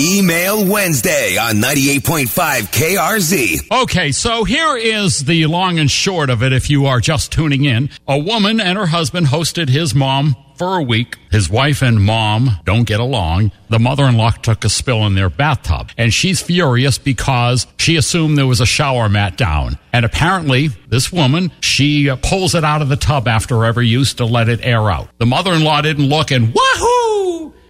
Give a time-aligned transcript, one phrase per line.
[0.00, 2.26] Email Wednesday on 98.5
[2.72, 3.82] KRZ.
[3.82, 7.64] Okay, so here is the long and short of it if you are just tuning
[7.64, 7.88] in.
[8.08, 11.18] A woman and her husband hosted his mom for a week.
[11.30, 13.52] His wife and mom don't get along.
[13.68, 17.96] The mother in law took a spill in their bathtub, and she's furious because she
[17.96, 19.78] assumed there was a shower mat down.
[19.92, 24.24] And apparently, this woman, she pulls it out of the tub after every use to
[24.24, 25.08] let it air out.
[25.18, 27.03] The mother in law didn't look and wahoo!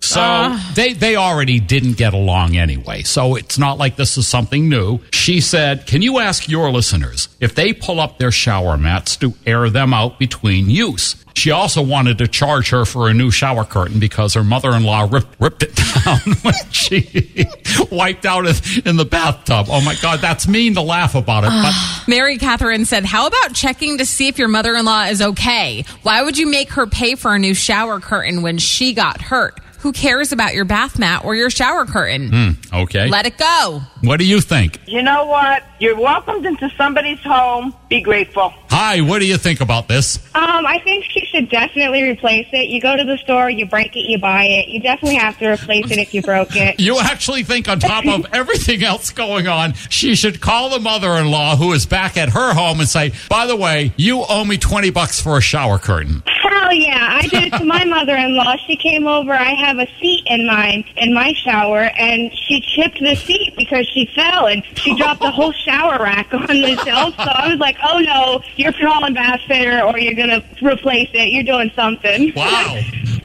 [0.05, 0.75] So uh.
[0.75, 3.03] they, they already didn't get along anyway.
[3.03, 5.01] So it's not like this is something new.
[5.13, 9.35] She said, Can you ask your listeners if they pull up their shower mats to
[9.47, 11.17] air them out between use?
[11.35, 14.85] She also wanted to charge her for a new shower curtain because her mother in
[14.85, 17.47] law ripped, ripped it down when she
[17.91, 18.47] wiped out
[18.87, 19.67] in the bathtub.
[19.69, 21.49] Oh my God, that's mean to laugh about it.
[21.49, 22.05] But ah.
[22.07, 25.85] Mary Catherine said, How about checking to see if your mother in law is okay?
[26.03, 29.59] Why would you make her pay for a new shower curtain when she got hurt?
[29.85, 32.57] Who cares about your bath mat or your shower curtain?
[32.73, 33.07] okay.
[33.11, 33.83] Let it go.
[34.01, 34.81] What do you think?
[34.87, 35.63] You know what?
[35.79, 37.75] You're welcomed into somebody's home.
[37.91, 38.55] Be grateful.
[38.71, 40.17] Hi, what do you think about this?
[40.35, 42.71] Um, I think she should definitely replace it.
[42.71, 44.69] You go to the store, you break it, you buy it.
[44.69, 46.81] You definitely have to replace it if you broke it.
[46.85, 51.13] You actually think, on top of everything else going on, she should call the mother
[51.13, 54.45] in law who is back at her home and say, By the way, you owe
[54.45, 56.23] me 20 bucks for a shower curtain.
[56.55, 58.57] Hell yeah, I did it to my mother-in-law.
[58.67, 59.33] She came over.
[59.33, 63.89] I have a seat in mine in my shower, and she chipped the seat because
[63.89, 67.17] she fell and she dropped the whole shower rack on the shelf.
[67.17, 71.33] So I was like, "Oh no, you're calling bath fitter, or you're gonna replace it.
[71.33, 72.81] You're doing something." Wow.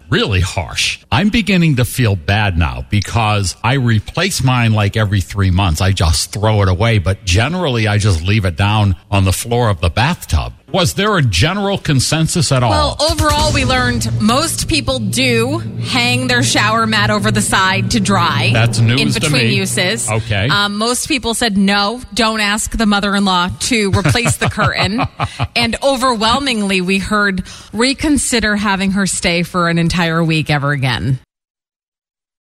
[0.09, 0.97] Really harsh.
[1.12, 5.81] I'm beginning to feel bad now because I replace mine like every three months.
[5.81, 9.69] I just throw it away, but generally I just leave it down on the floor
[9.69, 10.53] of the bathtub.
[10.72, 12.69] Was there a general consensus at all?
[12.69, 18.00] Well, overall, we learned most people do hang their shower mat over the side to
[18.00, 18.52] dry.
[18.53, 19.56] That's news in to between me.
[19.56, 20.07] uses.
[20.07, 20.47] Okay.
[20.47, 22.02] Um, most people said no.
[22.13, 25.02] Don't ask the mother-in-law to replace the curtain.
[25.56, 27.44] And overwhelmingly, we heard
[27.74, 31.19] reconsider having her stay for an entire week ever again.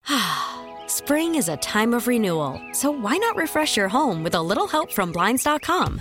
[0.87, 4.67] Spring is a time of renewal, so why not refresh your home with a little
[4.67, 6.01] help from Blinds.com?